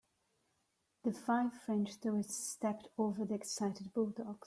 The 1.03 1.11
five 1.13 1.53
French 1.53 1.99
tourists 1.99 2.53
stepped 2.53 2.87
over 2.97 3.23
the 3.23 3.35
excited 3.35 3.93
bulldogs. 3.93 4.39